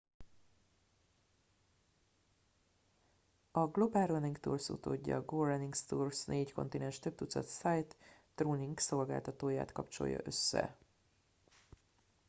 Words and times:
a 3.51 3.67
global 3.67 4.05
running 4.07 4.35
tours 4.39 4.69
utódja 4.69 5.15
a 5.17 5.25
go 5.25 5.43
running 5.43 5.73
tours 5.87 6.25
négy 6.25 6.51
kontinens 6.51 6.99
több 6.99 7.15
tucat 7.15 7.47
sightrunning 7.49 8.79
szolgáltatóját 8.79 9.71
kapcsolja 9.71 10.19
össze 10.23 10.77